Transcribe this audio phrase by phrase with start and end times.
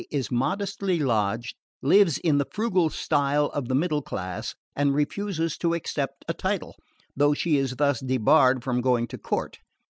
[0.09, 5.75] is modestly lodged, lives in the frugal style of the middle class, and refuses to
[5.75, 6.75] accept a title,
[7.15, 9.59] though she is thus debarred from going to court.